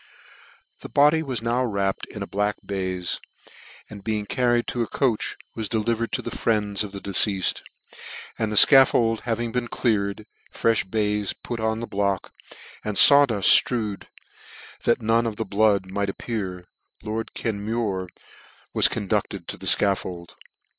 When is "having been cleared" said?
9.19-10.25